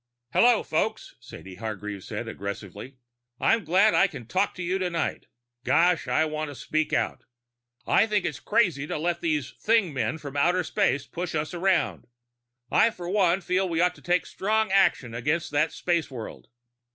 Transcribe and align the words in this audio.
_"Hello, 0.33 0.63
folks," 0.63 1.13
Sadie 1.19 1.57
Hargreave 1.57 2.03
said 2.03 2.27
aggressively. 2.27 2.95
"I'm 3.39 3.63
glad 3.63 3.93
I 3.93 4.07
can 4.07 4.25
talk 4.25 4.55
to 4.55 4.63
you 4.63 4.79
tonight. 4.79 5.27
Gosh, 5.63 6.07
I 6.07 6.25
want 6.25 6.49
to 6.49 6.55
speak 6.55 6.91
out. 6.91 7.25
I 7.85 8.07
think 8.07 8.25
it's 8.25 8.39
crazy 8.39 8.87
to 8.87 8.97
let 8.97 9.21
these 9.21 9.51
thing 9.61 9.93
men 9.93 10.17
from 10.17 10.35
outer 10.35 10.63
space 10.63 11.05
push 11.05 11.35
us 11.35 11.53
around. 11.53 12.07
I 12.71 12.89
for 12.89 13.07
one 13.09 13.41
feel 13.41 13.69
we 13.69 13.79
ought 13.79 13.93
to 13.93 14.01
take 14.01 14.25
strong 14.25 14.71
action 14.71 15.13
against 15.13 15.51
that 15.51 15.71
space 15.71 16.09
world." 16.09 16.47